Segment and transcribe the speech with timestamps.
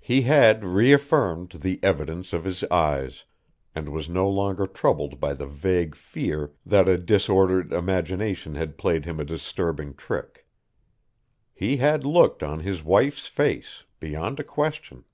[0.00, 3.24] He had reaffirmed the evidence of his eyes,
[3.74, 9.06] and was no longer troubled by the vague fear that a disordered imagination had played
[9.06, 10.46] him a disturbing trick.
[11.52, 15.04] He had looked on his wife's face beyond a question.